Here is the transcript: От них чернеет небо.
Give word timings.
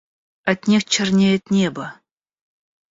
От 0.51 0.67
них 0.67 0.83
чернеет 0.85 1.51
небо. 1.51 1.85